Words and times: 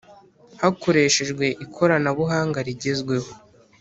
hakoreshejwe 0.61 1.45
ikoranabuhanga 1.65 2.59
rigezweho 2.67 3.29